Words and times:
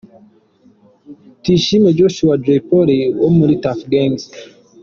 Tuyishime 1.41 1.87
Joshua: 1.97 2.33
Jay 2.43 2.61
Polly 2.69 2.99
wo 3.21 3.29
muri 3.37 3.53
Tuff 3.63 3.79
Gang. 3.91 4.17